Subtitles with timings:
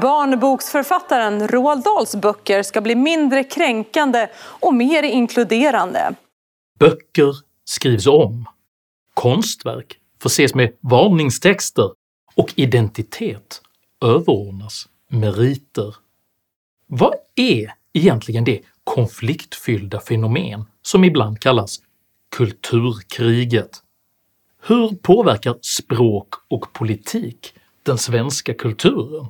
[0.00, 6.14] Barnboksförfattaren Roald Dahls böcker ska bli mindre kränkande och mer inkluderande.
[6.78, 8.46] Böcker skrivs om.
[9.14, 11.90] Konstverk förses med varningstexter
[12.34, 13.62] och identitet
[14.04, 15.94] överordnas meriter.
[16.86, 21.80] Vad är egentligen det konfliktfyllda fenomen som ibland kallas
[22.36, 23.80] “kulturkriget”?
[24.66, 29.26] Hur påverkar språk och politik den svenska kulturen?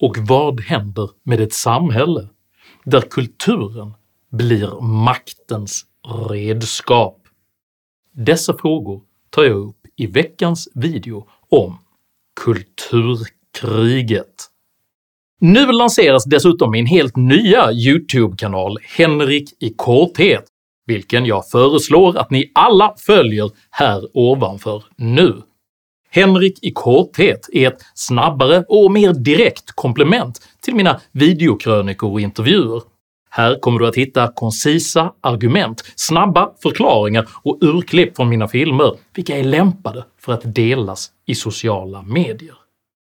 [0.00, 2.28] Och vad händer med ett samhälle
[2.84, 3.94] där kulturen
[4.30, 5.84] blir maktens
[6.30, 7.20] redskap?
[8.12, 11.78] Dessa frågor tar jag upp i veckans video om
[12.44, 14.50] kulturkriget.
[15.40, 20.44] Nu lanseras dessutom min helt nya YouTube-kanal “Henrik i korthet”
[20.86, 25.42] vilken jag föreslår att ni alla följer här ovanför nu.
[26.14, 32.82] Henrik i korthet är ett snabbare och mer direkt komplement till mina videokrönikor och intervjuer.
[33.30, 39.36] Här kommer du att hitta koncisa argument, snabba förklaringar och urklipp från mina filmer vilka
[39.36, 42.54] är lämpade för att delas i sociala medier.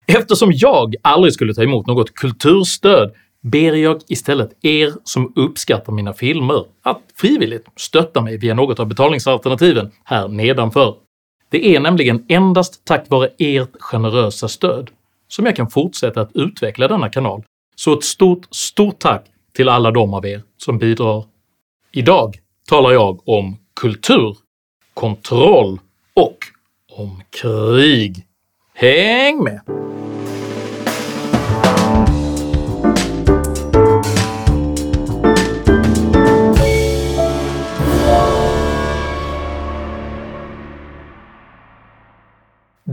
[0.07, 6.13] Eftersom jag aldrig skulle ta emot något kulturstöd ber jag istället er som uppskattar mina
[6.13, 10.95] filmer att frivilligt stötta mig via något av betalningsalternativen här nedanför.
[11.51, 14.91] Det är nämligen endast tack vare ert generösa stöd
[15.29, 17.43] som jag kan fortsätta att utveckla denna kanal,
[17.77, 21.25] så ett stort, stort tack till alla de av er som bidrar.
[21.93, 24.37] Idag talar jag om kultur,
[24.95, 25.81] kontroll
[26.15, 26.39] och
[26.93, 28.27] om krig.
[28.75, 29.61] Häng med!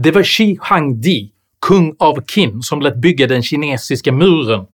[0.06, 4.66] Det var Shi Hangdi, kung av Qin, som lät bygga den kinesiska muren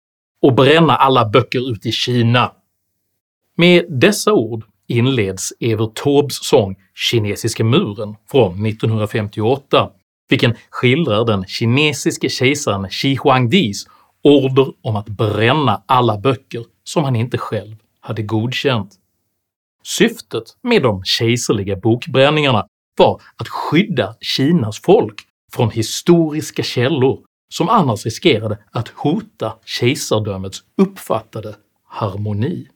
[0.43, 2.53] och bränna alla böcker ut i Kina.
[3.57, 9.91] Med dessa ord inleds Evert Taubes sång “Kinesiska muren” från 1958,
[10.29, 13.87] vilken skildrar den kinesiske kejsaren Shi Huangdis
[14.23, 18.95] order om att bränna alla böcker som han inte själv hade godkänt.
[19.83, 22.67] Syftet med de kejserliga bokbränningarna
[23.01, 25.23] var att skydda Kinas folk
[25.53, 27.19] från historiska källor
[27.49, 31.55] som annars riskerade att hota kejsardömets uppfattade
[31.89, 32.69] harmoni.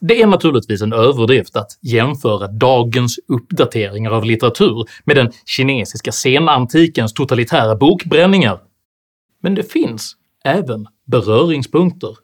[0.00, 7.12] Det är naturligtvis en överdrift att jämföra dagens uppdateringar av litteratur med den kinesiska senantikens
[7.12, 8.60] totalitära bokbränningar,
[9.42, 12.16] men det finns även beröringspunkter.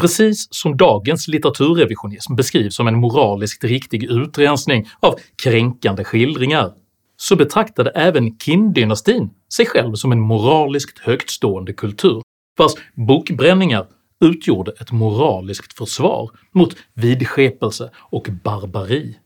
[0.00, 6.72] Precis som dagens litteraturrevisionism beskrivs som en moraliskt riktig utrensning av kränkande skildringar,
[7.16, 12.22] så betraktade även Qin-dynastin sig själv som en moraliskt högtstående kultur
[12.58, 13.86] vars bokbränningar
[14.24, 19.16] utgjorde ett moraliskt försvar mot vidskepelse och barbari.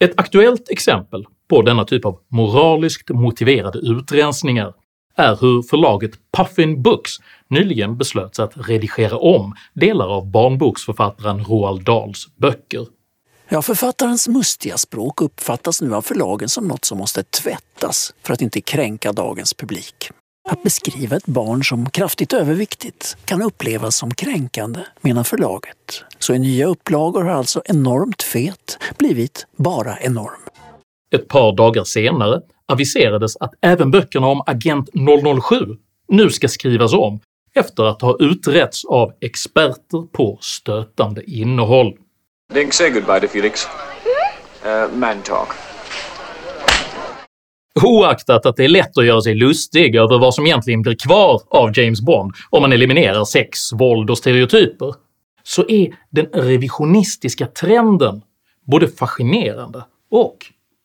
[0.00, 4.74] Ett aktuellt exempel på denna typ av moraliskt motiverade utrensningar
[5.18, 7.12] är hur förlaget Puffin Books
[7.48, 12.86] nyligen beslöt sig att redigera om delar av barnboksförfattaren Roald Dahls böcker.
[13.48, 18.42] Ja, författarens mustiga språk uppfattas nu av förlagen som något som måste tvättas för att
[18.42, 20.10] inte kränka dagens publik.
[20.48, 26.04] Att beskriva ett barn som kraftigt överviktigt kan upplevas som kränkande, menar förlaget.
[26.18, 30.40] Så i nya upplagor har alltså enormt fet blivit bara enorm.
[31.10, 34.90] Ett par dagar senare aviserades att även böckerna om Agent
[35.42, 35.56] 007
[36.08, 37.20] nu ska skrivas om
[37.54, 41.92] efter att ha utretts av experter på stötande innehåll.
[42.54, 43.66] Link, say goodbye to Felix.
[44.64, 45.48] Uh, man talk.
[47.84, 51.42] Oaktat att det är lätt att göra sig lustig över vad som egentligen blir kvar
[51.48, 54.94] av James Bond om man eliminerar sex, våld och stereotyper,
[55.42, 58.22] så är den revisionistiska trenden
[58.66, 60.36] både fascinerande och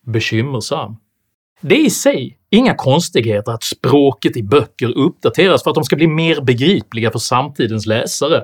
[0.06, 0.96] bekymmersam.
[1.62, 5.96] Det är i sig inga konstigheter att språket i böcker uppdateras för att de ska
[5.96, 8.44] bli mer begripliga för samtidens läsare.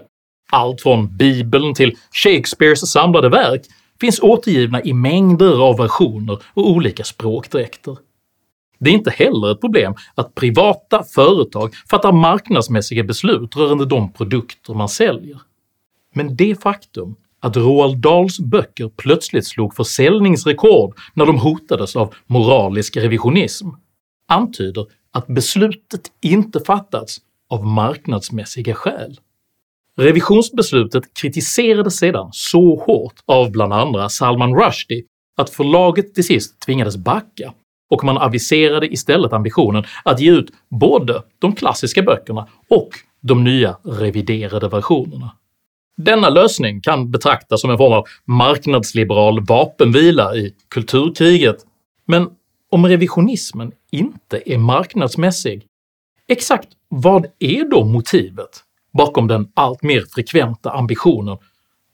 [0.52, 3.62] Allt från bibeln till Shakespeares samlade verk
[4.02, 7.98] finns återgivna i mängder av versioner och olika språkdräkter.
[8.80, 14.74] Det är inte heller ett problem att privata företag fattar marknadsmässiga beslut rörande de produkter
[14.74, 15.42] man säljer.
[16.14, 22.98] Men det faktum att Roald Dahls böcker plötsligt slog försäljningsrekord när de hotades av moralisk
[22.98, 23.68] revisionism
[24.28, 27.18] antyder att beslutet inte fattats
[27.50, 29.20] av marknadsmässiga skäl.
[29.98, 35.04] Revisionsbeslutet kritiserades sedan så hårt av bland andra Salman Rushdie
[35.38, 37.54] att förlaget till sist tvingades backa
[37.90, 42.90] och man aviserade istället ambitionen att ge ut både de klassiska böckerna och
[43.22, 45.32] de nya reviderade versionerna.
[46.02, 51.66] Denna lösning kan betraktas som en form av marknadsliberal vapenvila i kulturkriget,
[52.06, 52.30] men
[52.70, 55.66] om revisionismen inte är marknadsmässig,
[56.28, 58.64] exakt vad är då motivet
[58.94, 61.38] bakom den allt mer frekventa ambitionen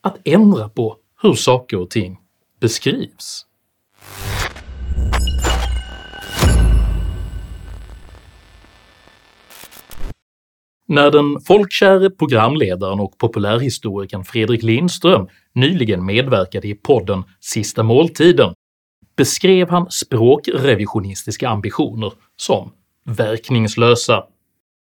[0.01, 2.17] att ändra på hur saker och ting
[2.59, 3.45] beskrivs?
[10.87, 18.53] När den folkkäre programledaren och populärhistorikern Fredrik Lindström nyligen medverkade i podden “Sista måltiden”
[19.17, 22.71] beskrev han språkrevisionistiska ambitioner som
[23.05, 24.23] “verkningslösa”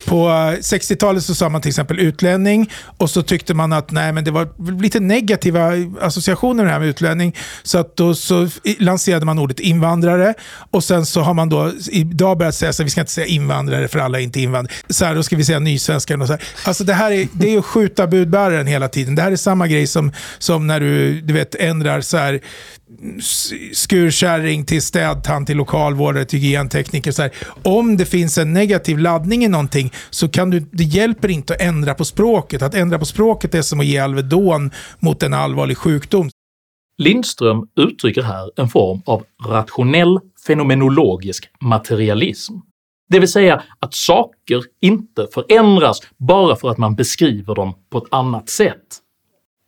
[0.06, 4.12] På eh, 60-talet så sa man till exempel utlänning och så tyckte man att nej,
[4.12, 4.48] men det var
[4.82, 7.36] lite negativa associationer med det här med utlänning.
[7.62, 10.34] Så att då så lanserade man ordet invandrare
[10.70, 13.88] och sen så har man då idag börjat säga att vi ska inte säga invandrare
[13.88, 14.74] för alla är inte invandrare.
[14.88, 16.20] Så här, då ska vi säga nysvenskar.
[16.20, 16.42] Och så här.
[16.64, 19.14] Alltså det här är, det är att skjuta budbäraren hela tiden.
[19.14, 22.40] Det här är samma grej som, som när du, du vet, ändrar så här
[23.72, 27.12] skurkärring till städtant till lokalvårdare till hygientekniker.
[27.12, 27.32] Så här.
[27.62, 31.60] Om det finns en negativ laddning i någonting så kan du, det hjälper inte att
[31.60, 32.62] ändra på språket.
[32.62, 36.30] Att ändra på språket är som att ge Alvedon mot en allvarlig sjukdom.
[36.98, 42.54] Lindström uttrycker här en form av rationell fenomenologisk materialism,
[43.12, 48.04] det vill säga att saker inte förändras bara för att man beskriver dem på ett
[48.10, 48.98] annat sätt.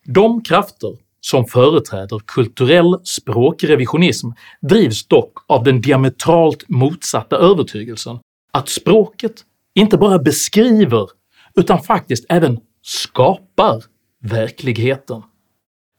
[0.07, 4.29] De krafter som företräder kulturell språkrevisionism
[4.61, 8.19] drivs dock av den diametralt motsatta övertygelsen
[8.53, 9.45] att språket
[9.75, 11.09] inte bara beskriver
[11.55, 13.83] utan faktiskt även skapar
[14.23, 15.23] verkligheten.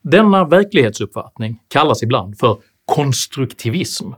[0.03, 4.09] Denna verklighetsuppfattning kallas ibland för konstruktivism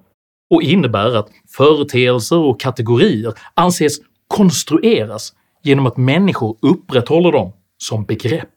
[0.49, 5.33] och innebär att företeelser och kategorier anses konstrueras
[5.63, 8.56] genom att människor upprätthåller dem som begrepp.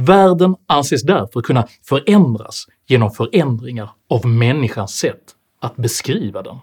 [0.00, 5.20] Världen anses därför kunna förändras genom förändringar av människans sätt
[5.60, 6.56] att beskriva den.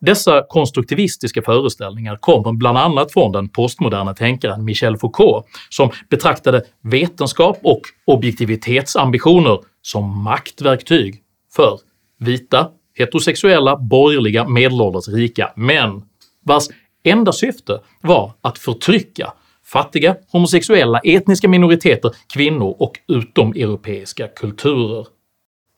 [0.00, 7.58] Dessa konstruktivistiska föreställningar kommer bland annat från den postmoderna tänkaren Michel Foucault som betraktade vetenskap
[7.62, 11.22] och objektivitetsambitioner som maktverktyg
[11.54, 11.78] för
[12.18, 16.02] vita, heterosexuella, borgerliga, medelålders rika män
[16.44, 16.64] vars
[17.04, 19.32] enda syfte var att förtrycka
[19.64, 25.06] fattiga, homosexuella, etniska minoriteter, kvinnor och utomeuropeiska kulturer.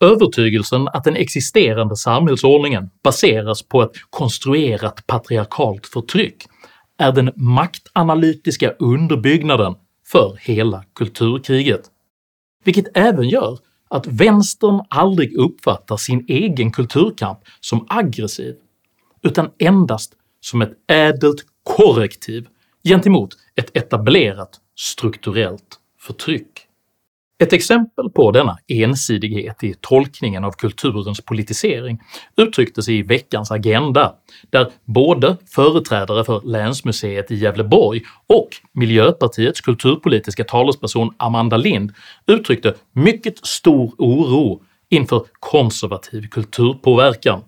[0.00, 6.46] Övertygelsen att den existerande samhällsordningen baseras på ett konstruerat patriarkalt förtryck
[6.98, 9.74] är den maktanalytiska underbyggnaden
[10.06, 11.80] för hela kulturkriget,
[12.64, 13.58] vilket även gör
[13.88, 18.54] att vänstern aldrig uppfattar sin egen kulturkamp som aggressiv
[19.22, 22.46] utan endast som ett ädelt korrektiv
[22.84, 26.66] gentemot ett etablerat strukturellt förtryck.
[27.38, 32.00] Ett exempel på denna ensidighet i tolkningen av kulturens politisering
[32.36, 34.14] uttrycktes i veckans Agenda,
[34.50, 41.92] där både företrädare för Länsmuseet i Gävleborg och Miljöpartiets kulturpolitiska talesperson Amanda Lind
[42.26, 47.42] uttryckte mycket stor oro inför konservativ kulturpåverkan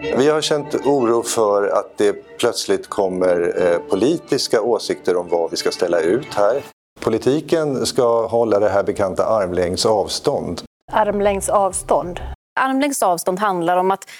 [0.00, 5.56] vi har känt oro för att det plötsligt kommer eh, politiska åsikter om vad vi
[5.56, 6.62] ska ställa ut här.
[7.00, 10.62] Politiken ska hålla det här bekanta armlängds avstånd.
[10.92, 12.20] Armlängds avstånd?
[12.60, 14.10] Armlängds avstånd handlar om att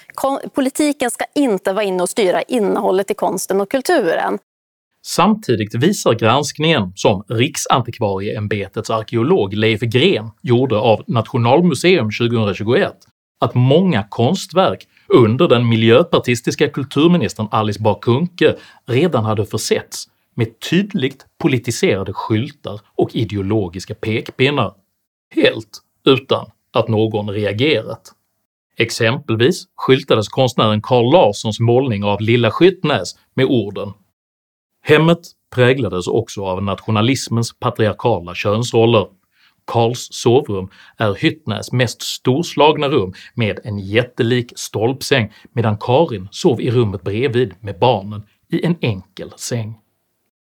[0.54, 4.38] politiken ska inte vara inne och styra innehållet i konsten och kulturen.
[5.06, 12.92] Samtidigt visar granskningen som Riksantikvarieämbetets arkeolog Leif Gren gjorde av Nationalmuseum 2021
[13.40, 21.26] att många konstverk under den miljöpartistiska kulturministern Alice Bah Kuhnke redan hade försetts med tydligt
[21.38, 24.74] politiserade skyltar och ideologiska pekpinnar,
[25.34, 28.12] helt utan att någon reagerat.
[28.76, 33.92] Exempelvis skyltades konstnären Carl Larssons målning av Lilla Skyttnäs med orden.
[34.82, 35.18] “Hemmet
[35.54, 39.06] präglades också av nationalismens patriarkala könsroller.
[39.66, 46.70] Karls sovrum är Hyttnäs mest storslagna rum med en jättelik stolpsäng medan Karin sov i
[46.70, 49.78] rummet bredvid med barnen i en enkel säng.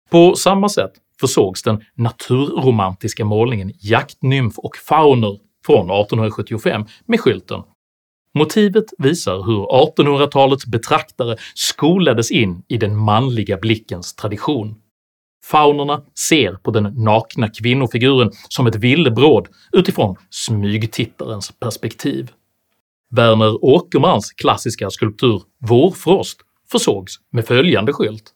[0.09, 7.61] På samma sätt försågs den naturromantiska målningen “Jaktnymf och fauner” från 1875 med skylten
[8.37, 14.75] Motivet visar hur 1800-talets betraktare skolades in i den manliga blickens tradition
[15.51, 22.31] Faunerna ser på den nakna kvinnofiguren som ett villebråd utifrån smygtittarens perspektiv.
[23.11, 26.39] Verner Åkermans klassiska skulptur “Vårfrost”
[26.71, 28.33] försågs med följande skylt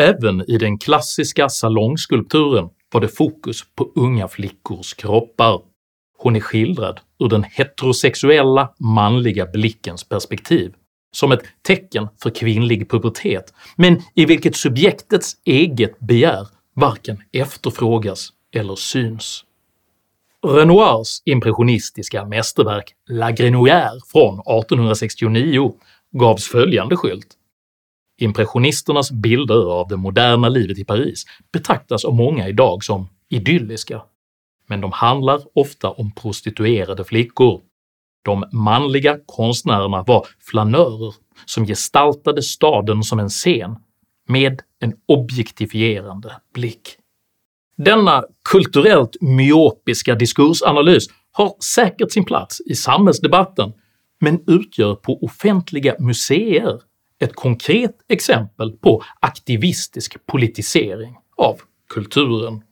[0.00, 5.60] Även i den klassiska salongskulpturen var det fokus på unga flickors kroppar.
[6.18, 10.74] Hon är skildrad ur den heterosexuella manliga blickens perspektiv,
[11.12, 18.76] som ett tecken för kvinnlig pubertet, men i vilket subjektets eget begär varken efterfrågas eller
[18.76, 19.44] syns.
[20.46, 25.74] Renoirs impressionistiska mästerverk La Grenouillère från 1869
[26.12, 27.36] gavs följande skylt
[28.22, 34.02] Impressionisternas bilder av det moderna livet i Paris betraktas av många idag som idylliska,
[34.68, 37.60] men de handlar ofta om prostituerade flickor.
[38.22, 41.14] De manliga konstnärerna var flanörer
[41.46, 43.76] som gestaltade staden som en scen
[44.28, 46.96] med en objektifierande blick.
[47.76, 53.72] Denna kulturellt myopiska diskursanalys har säkert sin plats i samhällsdebatten,
[54.20, 56.80] men utgör på offentliga museer
[57.20, 62.62] ett konkret exempel på aktivistisk politisering av kulturen.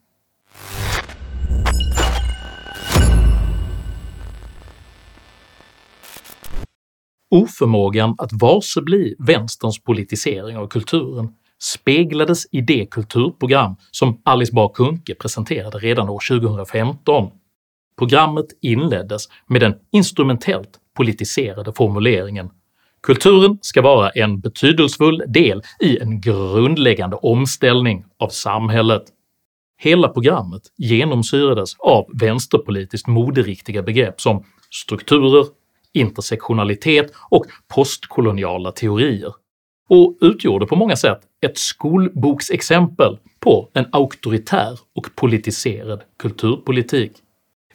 [7.31, 11.29] Oförmågan att varsebli vänsterns politisering av kulturen
[11.63, 17.31] speglades i det kulturprogram som Alice Bah Kuhnke presenterade redan år 2015.
[17.99, 22.51] Programmet inleddes med den instrumentellt politiserade formuleringen
[23.03, 29.03] “Kulturen ska vara en betydelsefull del i en grundläggande omställning av samhället”.
[29.79, 35.47] Hela programmet genomsyrades av vänsterpolitiskt moderiktiga begrepp som strukturer,
[35.95, 39.33] intersektionalitet och postkoloniala teorier
[39.89, 47.13] och utgjorde på många sätt ett skolboksexempel på en auktoritär och politiserad kulturpolitik.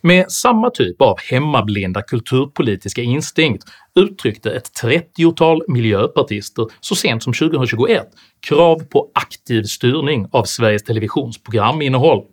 [0.01, 3.63] Med samma typ av hemmablinda kulturpolitiska instinkt
[3.95, 8.07] uttryckte ett 30-tal miljöpartister så sent som 2021
[8.47, 12.23] krav på aktiv styrning av Sveriges Televisions programinnehåll.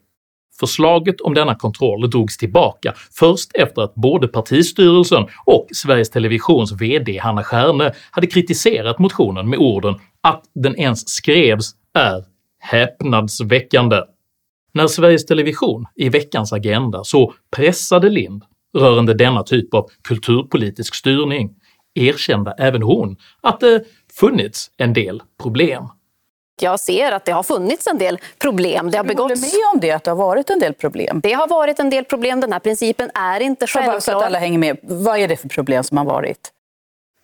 [0.61, 7.19] Förslaget om denna kontroll drogs tillbaka först efter att både partistyrelsen och Sveriges Televisions VD
[7.19, 12.25] Hanna Stjärne hade kritiserat motionen med orden att den ens skrevs är
[12.61, 14.03] “häpnadsväckande”.
[14.75, 18.45] När Sveriges Television i veckans Agenda så pressade Lind
[18.79, 21.51] rörande denna typ av kulturpolitisk styrning
[21.95, 25.85] erkände även hon att det funnits en del problem.
[26.63, 28.91] Jag ser att det har funnits en del problem.
[28.91, 29.41] Det har begåtts...
[29.41, 31.21] Du håller med om det, att det har varit en del problem?
[31.23, 32.41] Det har varit en del problem.
[32.41, 34.01] Den här principen är inte självklar.
[34.01, 34.79] Så att alla hänger med.
[34.83, 36.53] Vad är det för problem som har varit?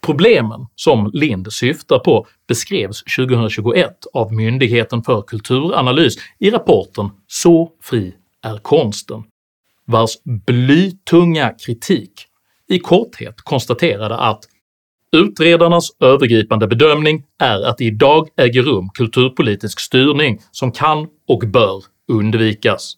[0.01, 8.15] Problemen som Lind syftar på beskrevs 2021 av Myndigheten för kulturanalys i rapporten “Så fri
[8.45, 9.25] är konsten”
[9.85, 12.13] vars blytunga kritik
[12.69, 14.45] i korthet konstaterade att
[15.13, 21.83] Utredarnas övergripande bedömning är att det idag äger rum kulturpolitisk styrning som kan och bör
[22.09, 22.95] undvikas.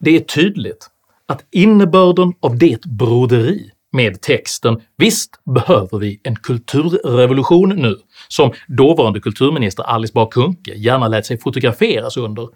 [0.00, 0.90] Det är tydligt
[1.28, 7.96] att innebörden av det broderi med texten “Visst behöver vi en kulturrevolution nu”
[8.28, 12.48] som dåvarande kulturminister Alice Bah Kuhnke gärna lät sig fotograferas under,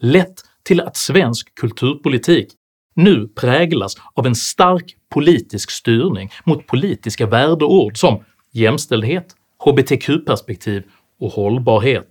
[0.00, 0.34] lett
[0.64, 2.48] till att svensk kulturpolitik
[2.94, 10.82] nu präglas av en stark politisk styrning mot politiska värdeord som jämställdhet, hbtq-perspektiv
[11.20, 12.08] och hållbarhet.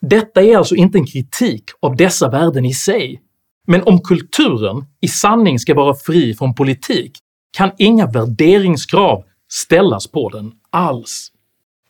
[0.00, 3.22] Detta är alltså inte en kritik av dessa värden i sig,
[3.66, 7.12] men om kulturen i sanning ska vara fri från politik
[7.56, 11.30] kan inga värderingskrav ställas på den alls.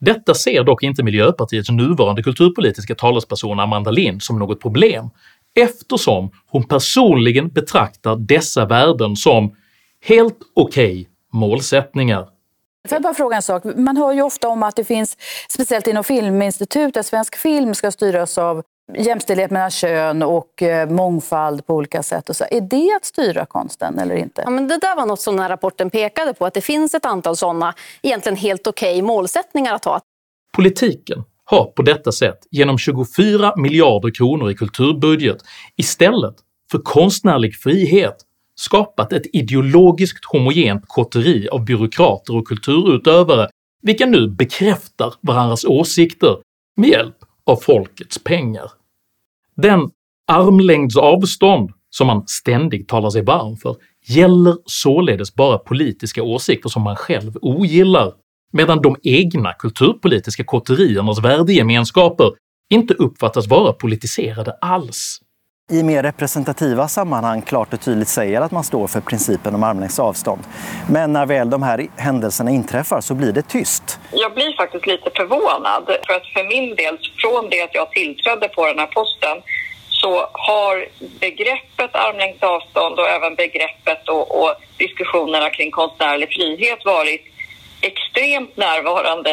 [0.01, 5.11] Detta ser dock inte Miljöpartiets nuvarande kulturpolitiska talesperson Amanda Lind som något problem
[5.55, 9.55] eftersom hon personligen betraktar dessa värden som
[10.01, 12.29] helt okej okay målsättningar
[12.89, 13.65] Får jag bara fråga en sak?
[13.65, 15.17] Man hör ju ofta om att det finns,
[15.49, 18.63] speciellt inom Filminstitutet, svensk film ska styras av
[18.99, 22.29] jämställdhet mellan kön och eh, mångfald på olika sätt.
[22.29, 22.45] Och så.
[22.51, 24.43] Är det att styra konsten eller inte?
[24.45, 26.95] Ja, men det där var något som den här rapporten pekade på, att det finns
[26.95, 30.01] ett antal sådana egentligen helt okej okay målsättningar att ha.
[30.57, 35.39] Politiken har på detta sätt genom 24 miljarder kronor i kulturbudget
[35.77, 36.35] istället
[36.71, 38.17] för konstnärlig frihet
[38.55, 43.49] skapat ett ideologiskt homogent kotteri av byråkrater och kulturutövare
[43.83, 46.37] vilka nu bekräftar varandras åsikter
[46.77, 48.71] med hjälp av folkets pengar.
[49.57, 49.91] Den
[50.27, 56.83] armlängds avstånd som man ständigt talar sig varm för gäller således bara politiska åsikter som
[56.83, 58.13] man själv ogillar,
[58.53, 62.31] medan de egna kulturpolitiska kotteriernas värdegemenskaper
[62.71, 65.21] inte uppfattas vara politiserade alls
[65.73, 69.99] i mer representativa sammanhang klart och tydligt säger att man står för principen om armlängds
[69.99, 70.43] avstånd.
[70.91, 73.99] Men när väl de här händelserna inträffar så blir det tyst.
[74.13, 78.49] Jag blir faktiskt lite förvånad för att för min del, från det att jag tillträdde
[78.49, 79.43] på den här posten
[79.89, 80.89] så har
[81.21, 87.23] begreppet armlängds avstånd och även begreppet och, och diskussionerna kring konstnärlig frihet varit
[87.81, 89.31] extremt närvarande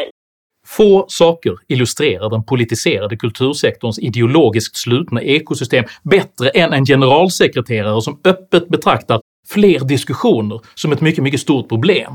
[0.67, 8.69] Få saker illustrerar den politiserade kultursektorns ideologiskt slutna ekosystem bättre än en generalsekreterare som öppet
[8.69, 12.13] betraktar fler diskussioner som ett mycket, mycket stort problem.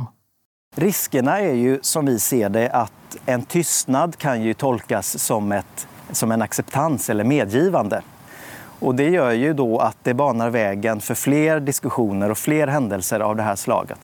[0.77, 5.89] Riskerna är ju som vi ser det att en tystnad kan ju tolkas som, ett,
[6.13, 8.03] som en acceptans eller medgivande.
[8.79, 13.21] Och det gör ju då att det banar vägen för fler diskussioner och fler händelser
[13.21, 13.99] av det här slaget.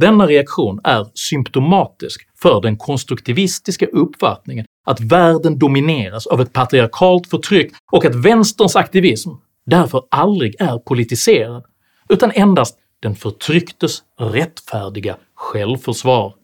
[0.00, 7.72] Denna reaktion är symptomatisk för den konstruktivistiska uppfattningen att världen domineras av ett patriarkalt förtryck
[7.92, 9.30] och att vänsterns aktivism
[9.66, 11.64] därför aldrig är politiserad
[12.08, 16.34] utan endast den förtrycktes rättfärdiga självförsvar.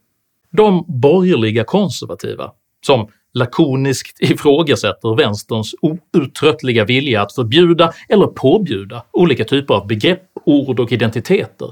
[0.52, 2.52] De borgerliga konservativa,
[2.86, 10.80] som lakoniskt ifrågasätter vänsterns outtröttliga vilja att förbjuda eller påbjuda olika typer av begrepp, ord
[10.80, 11.70] och identiteter,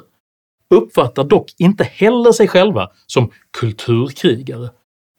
[0.74, 4.70] uppfattar dock inte heller sig själva som kulturkrigare,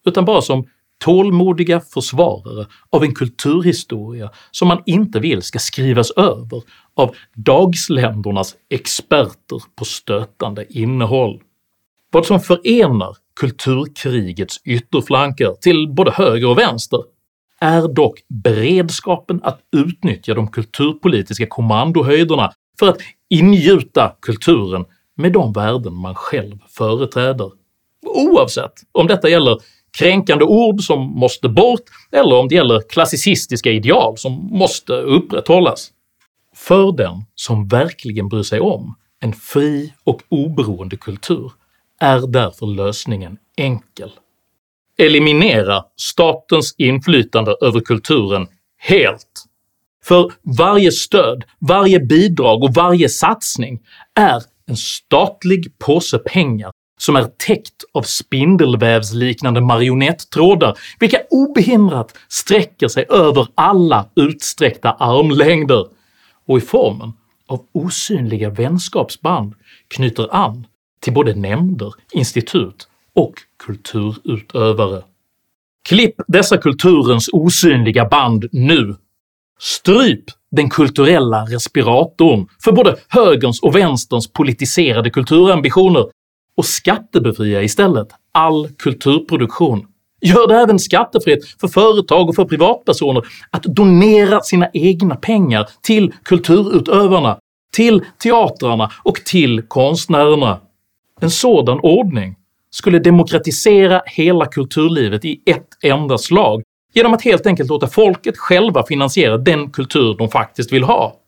[0.05, 0.65] utan bara som
[1.03, 6.61] tålmodiga försvarare av en kulturhistoria som man inte vill ska skrivas över
[6.95, 11.41] av dagsländernas experter på stötande innehåll.
[12.11, 16.99] Vad som förenar kulturkrigets ytterflanker till både höger och vänster
[17.59, 22.97] är dock beredskapen att utnyttja de kulturpolitiska kommandohöjderna för att
[23.29, 27.51] ingjuta kulturen med de värden man själv företräder,
[28.05, 29.57] oavsett om detta gäller
[29.97, 35.91] kränkande ord som måste bort eller om det gäller klassicistiska ideal som måste upprätthållas.
[36.55, 41.51] För den som verkligen bryr sig om en fri och oberoende kultur
[41.99, 44.11] är därför lösningen enkel.
[44.97, 49.45] Eliminera statens inflytande över kulturen helt.
[50.03, 53.79] För varje stöd, varje bidrag och varje satsning
[54.15, 63.05] är en statlig påse pengar som är täckt av spindelvävsliknande marionettrådar vilka obehindrat sträcker sig
[63.09, 65.87] över alla utsträckta armlängder
[66.47, 67.13] och i formen
[67.47, 69.53] av osynliga vänskapsband
[69.87, 70.67] knyter an
[70.99, 73.33] till både nämnder, institut och
[73.65, 75.03] kulturutövare.
[75.85, 78.95] Klipp dessa kulturens osynliga band nu!
[79.59, 80.23] Stryp
[80.55, 86.05] den kulturella respiratorn för både högerns och vänsterns politiserade kulturambitioner
[86.57, 89.87] och skattebefria istället all kulturproduktion.
[90.21, 96.13] Gör det även skattefritt för företag och för privatpersoner att donera sina egna pengar till
[96.23, 97.37] kulturutövarna,
[97.75, 100.59] till teatrarna och till konstnärerna.
[101.21, 102.35] En sådan ordning
[102.71, 108.85] skulle demokratisera hela kulturlivet i ett enda slag genom att helt enkelt låta folket själva
[108.85, 111.19] finansiera den kultur de faktiskt vill ha.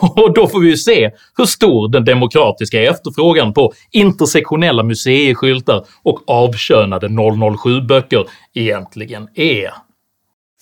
[0.00, 6.30] Och då får vi ju se hur stor den demokratiska efterfrågan på intersektionella museiskyltar och
[6.30, 9.70] avkönade 007-böcker egentligen är.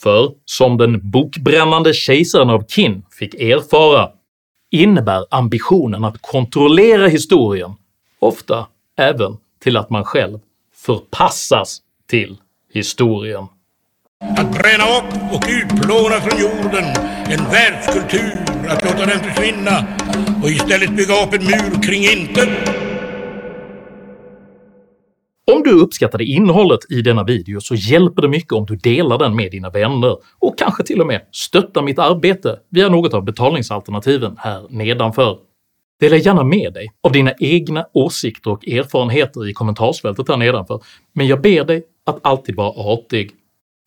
[0.00, 4.09] För som den bokbrännande kejsaren av Qin fick erfara
[4.70, 7.74] innebär ambitionen att kontrollera historien
[8.18, 8.66] ofta
[8.98, 10.38] även till att man själv
[10.74, 11.78] förpassas
[12.09, 12.37] till
[12.72, 13.46] historien.
[14.22, 16.85] Att bränna upp och utplåna från jorden
[17.30, 19.87] en världskultur, att låta den försvinna
[20.42, 22.48] och istället bygga upp en mur kring intet.
[25.52, 29.37] Om du uppskattade innehållet i denna video så hjälper det mycket om du delar den
[29.37, 34.37] med dina vänner och kanske till och med stöttar mitt arbete via något av betalningsalternativen
[34.38, 35.38] här nedanför.
[36.00, 40.80] Dela gärna med dig av dina egna åsikter och erfarenheter i kommentarsfältet här nedanför,
[41.12, 43.30] men jag ber dig att alltid vara artig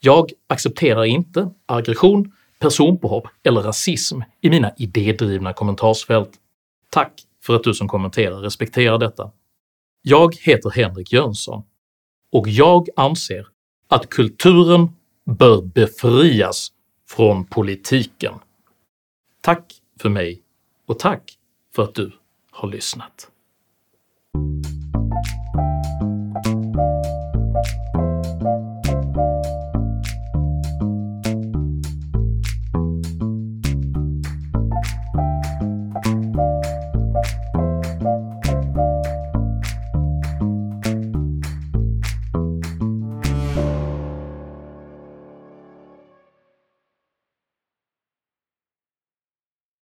[0.06, 6.32] jag accepterar inte aggression, personpåhopp eller rasism i mina idédrivna kommentarsfält.
[6.90, 9.32] Tack för att du som kommenterar respekterar detta.
[10.02, 11.64] Jag heter Henrik Jönsson
[12.32, 13.48] och jag anser
[13.88, 14.90] att kulturen
[15.26, 16.72] bör befrias
[17.10, 18.34] från politiken.
[19.42, 20.42] Tack för mig
[20.86, 21.38] och tack
[21.76, 22.12] för att du
[22.52, 23.32] har lyssnat.